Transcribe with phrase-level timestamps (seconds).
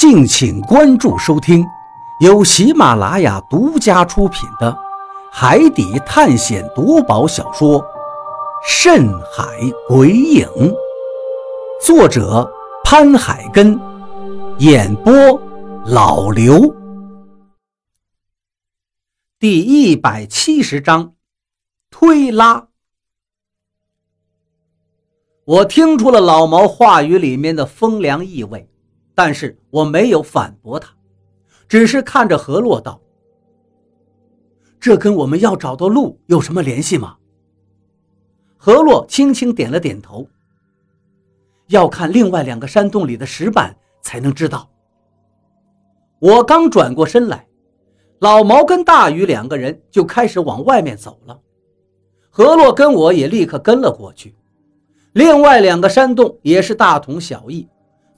[0.00, 1.62] 敬请关注收听，
[2.20, 4.72] 由喜马拉雅独家出品的
[5.30, 7.78] 《海底探险夺宝小说》
[8.66, 9.44] 《深海
[9.86, 10.46] 鬼影》，
[11.84, 12.50] 作者
[12.82, 13.78] 潘海根，
[14.60, 15.12] 演播
[15.84, 16.74] 老刘。
[19.38, 21.12] 第一百七十章，
[21.90, 22.68] 推拉。
[25.44, 28.69] 我听出了老毛话语里面的风凉意味。
[29.22, 30.90] 但是我没有反驳他，
[31.68, 32.98] 只是看着何洛道
[34.80, 37.18] ：“这跟我们要找的路有什么联系吗？”
[38.56, 40.26] 何洛轻轻点了点头。
[41.68, 44.70] 要看另外两个山洞里的石板才能知道。
[46.18, 47.46] 我刚转过身来，
[48.20, 51.38] 老毛跟大禹两个人就开始往外面走了，
[52.30, 54.34] 何洛跟我也立刻跟了过去。
[55.12, 57.68] 另外两个山洞也是大同小异。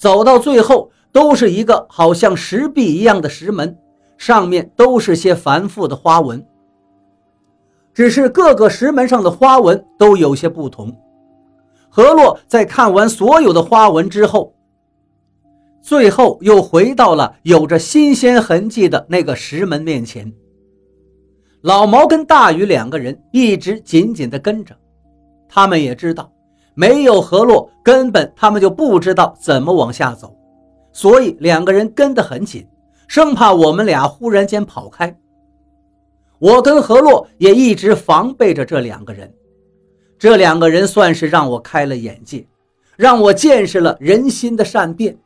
[0.00, 3.76] 走到最后，都是一个好像石壁一样的石门，
[4.16, 6.42] 上面都是些繁复的花纹。
[7.92, 10.90] 只是各个石门上的花纹都有些不同。
[11.90, 14.54] 何洛在看完所有的花纹之后，
[15.82, 20.32] 最后又回到了有着新鲜痕迹的那个石门面前。
[21.60, 24.74] 老毛跟大禹两个人一直紧紧地跟着，
[25.46, 26.32] 他们也知道。
[26.74, 30.36] 没有河洛，根本他们就不知道怎么往下走，
[30.92, 32.66] 所以两个人跟得很紧，
[33.06, 35.14] 生怕我们俩忽然间跑开。
[36.38, 39.30] 我跟何洛也一直防备着这两个人，
[40.18, 42.46] 这两个人算是让我开了眼界，
[42.96, 45.18] 让我见识了人心的善变。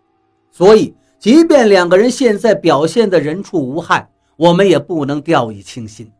[0.50, 6.10] 所以，即便两个人现在表现的人畜无害，我们也不能掉以轻心。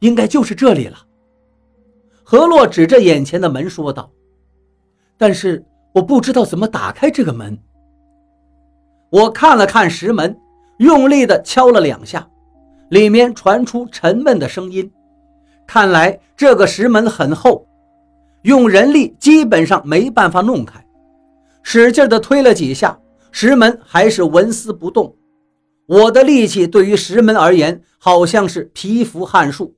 [0.00, 0.98] 应该就是这里了。
[2.26, 4.10] 何洛指着眼前的门说道
[5.18, 7.56] ：“但是我不知道怎么打开这个门。”
[9.12, 10.34] 我看了看石门，
[10.78, 12.26] 用力地敲了两下，
[12.88, 14.90] 里面传出沉闷的声音。
[15.66, 17.66] 看来这个石门很厚，
[18.42, 20.84] 用人力基本上没办法弄开。
[21.62, 22.98] 使劲地推了几下，
[23.30, 25.14] 石门还是纹丝不动。
[25.86, 29.74] 我的力气对于石门而言，好像是蚍蜉撼树。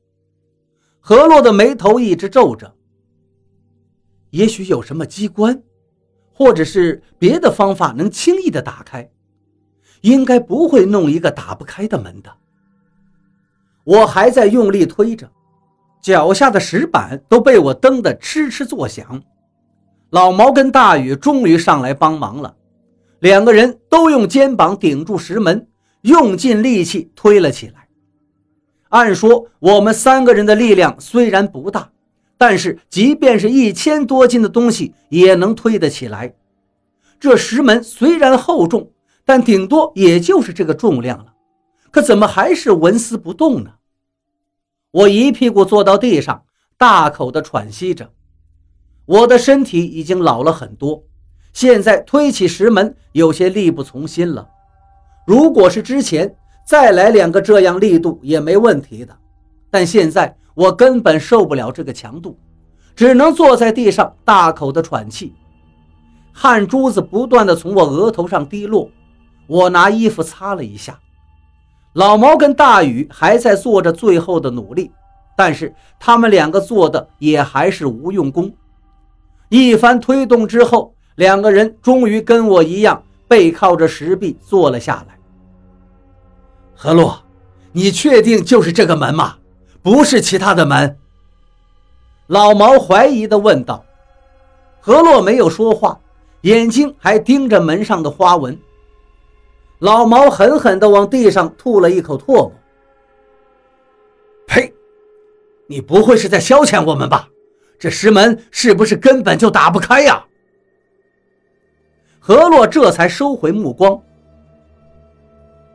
[1.09, 2.75] 何洛的眉头一直皱着。
[4.31, 5.63] 也许有什么机关，
[6.33, 9.09] 或者是别的方法能轻易的打开，
[10.01, 12.37] 应该不会弄一个打不开的门的。
[13.85, 15.31] 我还在用力推着，
[16.03, 19.23] 脚下的石板都被我蹬得哧哧作响。
[20.11, 22.57] 老毛跟大雨终于上来帮忙了，
[23.21, 25.69] 两个人都用肩膀顶住石门，
[26.01, 27.86] 用尽力气推了起来。
[28.91, 31.91] 按说我们三个人的力量虽然不大，
[32.39, 36.35] 但是即便是一千多斤的东西也能推得起来。
[37.19, 38.93] 这石门虽然厚重，
[39.25, 41.33] 但顶多也就是这个重量了。
[41.91, 43.71] 可怎么还是纹丝不动呢？
[44.91, 46.45] 我一屁股坐到地上，
[46.77, 48.13] 大口的喘息着。
[49.07, 51.05] 我的身体已经老了很多，
[51.53, 54.49] 现在推起石门有些力不从心了。
[55.27, 56.37] 如果是之前，
[56.67, 59.17] 再来两个这样力度也没问题的，
[59.71, 62.37] 但现在我根本受不了这个强度，
[62.97, 65.33] 只能坐在地上大口的喘气，
[66.33, 68.91] 汗珠子不断的从我额头上滴落。
[69.47, 70.99] 我拿衣服擦了一下。
[71.93, 74.91] 老毛跟大禹还在做着最后的努力，
[75.37, 78.53] 但是他们两个做的也还是无用功。
[79.51, 85.16] 一番推动之后，两个人终于跟我一样背靠着石壁坐了下来。
[86.79, 87.19] 何洛，
[87.73, 89.37] 你确定就是这个门吗？
[89.83, 90.99] 不是其他的门？
[92.27, 93.83] 老毛怀疑地问道。
[94.81, 95.99] 何洛没有说话，
[96.43, 98.57] 眼睛还盯着门上的花纹。
[99.79, 102.53] 老毛狠狠地往地上吐了一口唾沫。
[104.47, 104.73] 呸！
[105.67, 107.29] 你不会是在消遣我们吧？
[107.79, 110.25] 这石门是不是根本就打不开呀？
[112.21, 114.01] 何洛这才收回目光。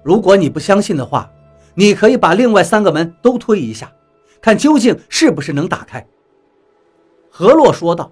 [0.04, 1.30] 如果你不相信的话，
[1.76, 3.92] 你可以把另外三个门都推一下，
[4.42, 6.06] 看究竟是不是能打开。”
[7.30, 8.12] 何洛说道。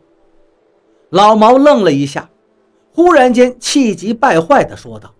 [1.09, 2.29] 老毛愣了一下，
[2.93, 5.11] 忽然间气急败坏地说道：“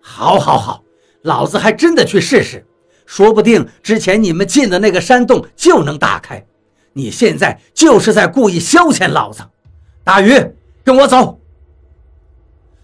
[0.00, 0.84] 好，好，好，
[1.22, 2.64] 老子还真的去试试，
[3.04, 6.46] 说不定之前你们进的那个山洞就能打开。
[6.92, 9.42] 你现在就是在故意消遣老子。
[10.04, 10.40] 大鱼，
[10.84, 11.38] 跟我走。”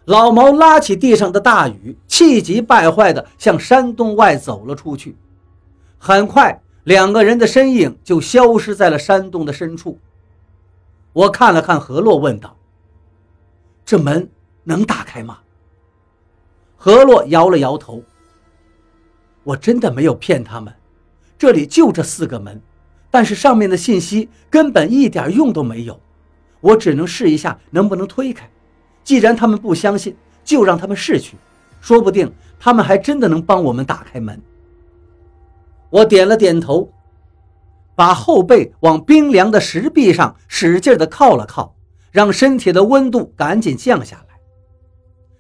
[0.07, 5.17] 老毛拉起地上的大雨，气急败坏地向山洞外走了出去。
[5.99, 9.99] 很快，两个人的身影就消失在了山洞的深处。
[11.13, 12.57] 我看了看何洛，问道
[13.85, 14.29] ：“这门
[14.63, 15.39] 能打开吗？”
[16.79, 18.01] 何洛摇了摇头
[19.43, 20.73] ：“我真的没有骗他们，
[21.37, 22.63] 这里就这四个门，
[23.11, 26.01] 但是上面的信息根本一点用都没有。
[26.61, 28.49] 我只能试一下能不能推开。
[29.07, 31.37] 既然他们不相信，就让他们试去，
[31.81, 34.43] 说不定他们还真的能帮我们打开门。”
[35.91, 36.91] 我点了点头，
[37.95, 41.77] 把后背往冰凉的石壁上使劲地靠了靠，
[42.11, 44.35] 让身体的温度赶紧降下来。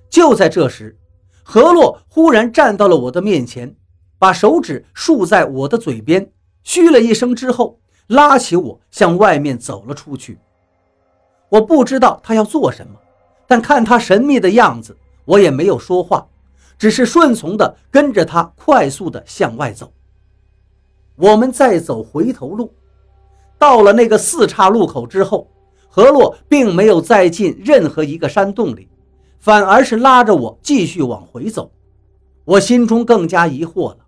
[0.08, 0.96] 就在这时，
[1.42, 3.74] 何洛忽然站到了我的面前，
[4.16, 6.30] 把手指竖在我的嘴边，
[6.62, 10.38] 嘘了一声之后，拉起我向外面走了出去。
[11.48, 12.94] 我不知道他要做什么，
[13.46, 16.26] 但看他神秘的样子，我也没有说话，
[16.78, 19.92] 只是顺从地跟着他快速地向外走。
[21.16, 22.72] 我们再走回头路，
[23.58, 25.48] 到了那个四岔路口之后，
[25.88, 28.88] 何洛并没有再进任何一个山洞里，
[29.38, 31.70] 反而是拉着我继续往回走。
[32.44, 33.98] 我心中更加疑惑了：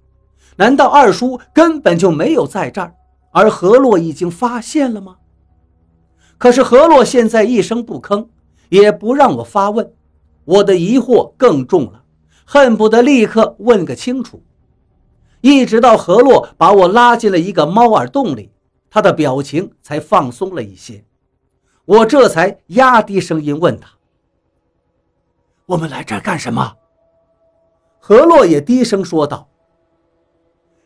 [0.57, 2.95] 难道二叔根本就没有在这儿，
[3.31, 5.17] 而何洛已经发现了吗？
[6.37, 8.29] 可是何洛现在一声不吭，
[8.69, 9.93] 也不让我发问，
[10.45, 12.05] 我的疑惑更重了，
[12.45, 14.43] 恨不得立刻问个清楚。
[15.41, 18.51] 一直到何洛把我拉进了一个猫耳洞里，
[18.91, 21.05] 他的表情才放松了一些。
[21.85, 23.89] 我这才压低声音问他
[25.67, 26.75] ：“我们来这儿干什么？”
[28.01, 29.49] 何洛也低声说道：“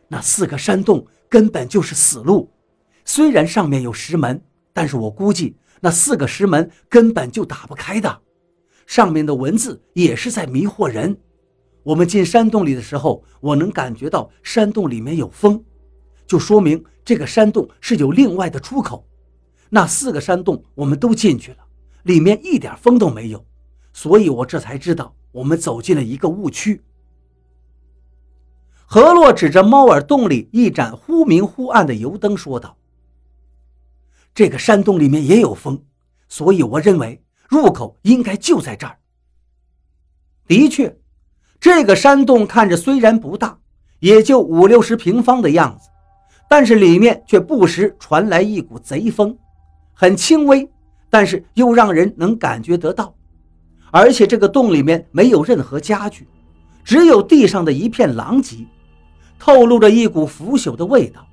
[0.07, 2.51] 那四个山洞根本就是死路，
[3.03, 4.41] 虽然上面有石门，
[4.71, 8.21] 但是我估计那四个石门根本就打不开的，
[8.87, 11.17] 上面的文字也是在迷惑人。”
[11.83, 15.61] 我们进山洞里的时候，我能感觉到山洞里面有风，
[16.25, 19.05] 就说明这个山洞是有另外的出口。
[19.69, 21.57] 那四个山洞我们都进去了，
[22.03, 23.45] 里面一点风都没有，
[23.91, 26.81] 所以我这才知道我们走进了一个误区。
[28.85, 32.77] 何洛指着猫耳洞里一盏忽明忽暗的油灯说道
[34.33, 35.83] ：“这个山洞里面也有风，
[36.27, 38.97] 所以我认为入口应该就在这儿。”
[40.47, 40.97] 的确。
[41.59, 43.57] 这个山洞看着虽然不大，
[43.99, 45.87] 也就五六十平方的样子，
[46.49, 49.37] 但是里面却不时传来一股贼风，
[49.93, 50.69] 很轻微，
[51.09, 53.15] 但是又让人能感觉得到。
[53.91, 56.27] 而且这个洞里面没有任何家具，
[56.83, 58.57] 只有地上的一片狼藉，
[59.39, 61.25] 透露着一股腐朽的味道，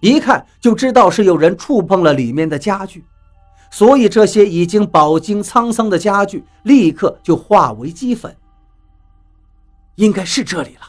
[0.00, 3.04] 一看就知道是有人触碰了里面的家具，
[3.70, 8.34] 所以这些已经饱经沧桑的家具立刻就化为齑粉。
[9.96, 10.88] 应该是这里了。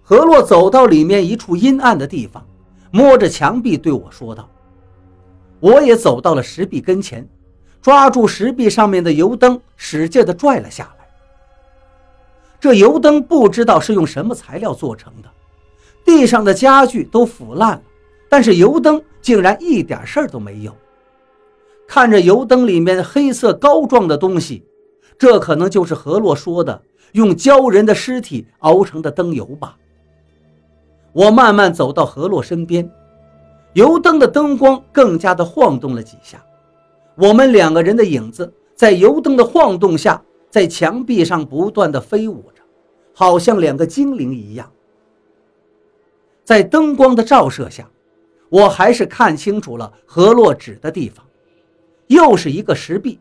[0.00, 2.46] 何洛走到里面一处阴暗的地方，
[2.92, 4.48] 摸着墙壁对我说道
[5.58, 7.26] ：“我也走到了石壁跟前，
[7.80, 11.06] 抓住石壁上面的油灯，使劲地拽了下来。
[12.60, 15.28] 这油灯不知道是用什么材料做成的，
[16.04, 17.82] 地上的家具都腐烂了，
[18.28, 20.74] 但是油灯竟然一点事儿都没有。
[21.86, 24.64] 看着油灯里面黑色膏状的东西，
[25.18, 26.82] 这可能就是何洛说的。”
[27.12, 29.76] 用鲛人的尸体熬成的灯油吧。
[31.12, 32.90] 我慢慢走到何洛身边，
[33.74, 36.42] 油灯的灯光更加的晃动了几下，
[37.14, 42.62] 我们两个人的影子在油灯的晃动下，在墙壁上不断的飞舞着，
[43.12, 44.72] 好像两个精灵一样。
[46.44, 47.88] 在灯光的照射下，
[48.48, 51.24] 我还是看清楚了何洛指的地方，
[52.08, 53.18] 又是一个石壁，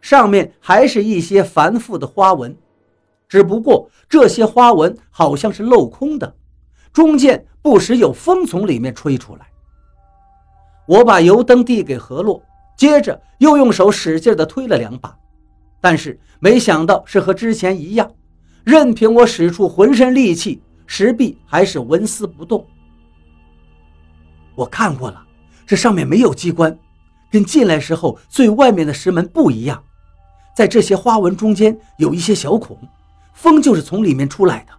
[0.00, 2.56] 上面还是一些繁复的花纹。
[3.28, 6.34] 只不过这些花纹好像是镂空的，
[6.92, 9.46] 中间不时有风从里面吹出来。
[10.86, 12.42] 我把油灯递给何洛，
[12.76, 15.16] 接着又用手使劲地推了两把，
[15.80, 18.10] 但是没想到是和之前一样，
[18.64, 20.62] 任凭我使出浑身力气，
[20.96, 22.64] 石壁还是纹丝不动。
[24.54, 25.26] 我看过了，
[25.66, 26.78] 这上面没有机关，
[27.32, 29.82] 跟进来时候最外面的石门不一样，
[30.54, 32.78] 在这些花纹中间有一些小孔。
[33.32, 34.72] 风就是从里面出来的，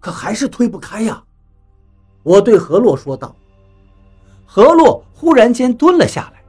[0.00, 1.22] 可还是推不开呀！
[2.24, 3.32] 我对何洛说道。
[4.44, 6.42] 何洛忽然间蹲了下来。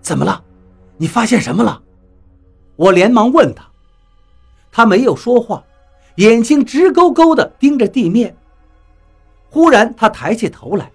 [0.00, 0.40] 怎么了？
[0.96, 1.82] 你发现什么了？
[2.76, 3.68] 我连忙问他。
[4.70, 5.64] 他没有说话，
[6.16, 8.36] 眼睛直勾勾地盯着地面。
[9.50, 10.90] 忽然，他抬起头来：“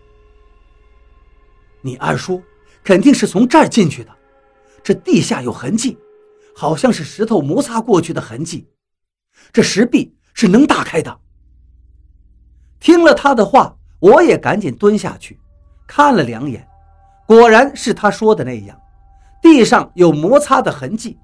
[1.82, 2.42] 你二叔
[2.84, 4.12] 肯定是从这儿进去的，
[4.84, 5.98] 这地下有痕迹。”
[6.56, 8.68] 好像是石头摩擦过去的痕迹，
[9.54, 11.20] 这石壁是能打开的。
[12.82, 15.40] 听了他的话，我也赶紧蹲下去
[15.88, 16.68] 看了两眼，
[17.26, 18.78] 果然是他说的那样，
[19.42, 21.18] 地上有摩擦的痕迹。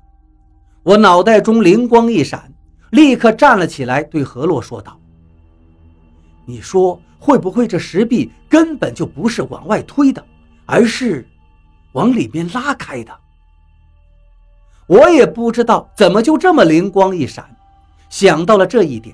[0.84, 2.50] 我脑袋中灵光一闪，
[2.96, 4.98] 立刻站了起来，对何洛说道
[6.48, 10.26] ：“你说会不会这石壁根本就不是往外推的，
[10.66, 11.28] 而是
[11.92, 13.14] 往里面拉开的？”
[14.88, 17.44] 我也不知道怎么就这么灵光一闪，
[18.10, 19.14] 想到了这一点，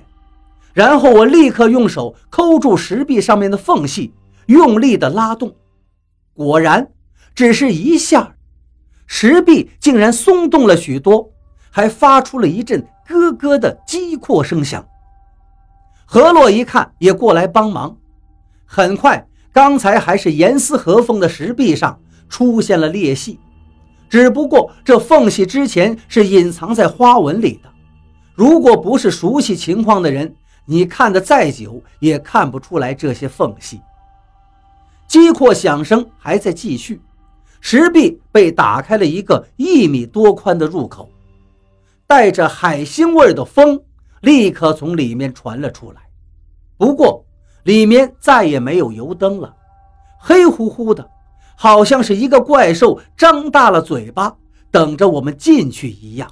[0.72, 4.14] 然后我立刻用手抠住石壁上面的缝隙，
[4.46, 5.56] 用力的拉动，
[6.34, 6.92] 果然
[7.34, 8.36] 只是一下，
[9.08, 11.31] 石壁竟然松动了许多，
[11.72, 14.86] 还发出了一阵咯咯的击扩声响。
[16.04, 17.96] 何洛一看也过来帮忙，
[18.66, 21.98] 很快，刚才还是严丝合缝的石壁上
[22.28, 23.40] 出现了裂隙。
[24.10, 27.70] 只不过这缝隙之前是隐藏在花纹里的，
[28.34, 30.36] 如果不是熟悉情况的人，
[30.66, 33.80] 你看得再久也看不出来这些缝隙。
[35.08, 37.00] 击扩响声还在继续，
[37.60, 41.08] 石壁被打开了一个一米多宽的入口，
[42.12, 43.80] 带着海腥味的风
[44.20, 46.02] 立刻从里面传了出来。
[46.76, 47.24] 不过
[47.62, 49.56] 里面再也没有油灯了，
[50.18, 51.08] 黑乎乎的。
[51.56, 54.36] 好像是一个怪兽张大了嘴巴，
[54.70, 56.30] 等着我们进去一样。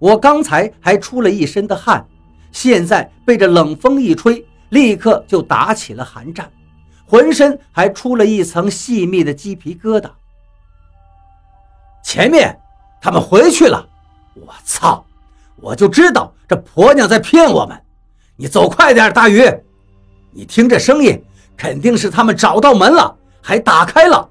[0.00, 2.04] 我刚才还出了一身的汗，
[2.50, 6.50] 现在被这冷风一吹，立刻就打起了寒战，
[7.06, 10.10] 浑身还出了一层细密的鸡皮疙瘩。
[12.02, 12.58] 前面
[13.00, 13.88] 他们回去了，
[14.34, 15.04] 我操！
[15.56, 17.80] 我就知道这婆娘在骗我们。
[18.36, 19.42] 你走快点，大鱼！
[20.30, 21.22] 你听这声音，
[21.56, 23.16] 肯定是他们找到门了。
[23.44, 24.28] 还打开了。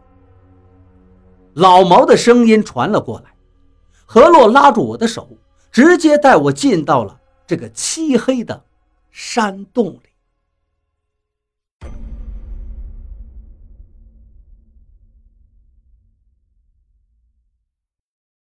[1.55, 3.25] 老毛的声音传了过来，
[4.05, 5.27] 何洛拉住我的手，
[5.70, 8.63] 直接带我进到了这个漆黑的
[9.12, 10.11] 山洞里。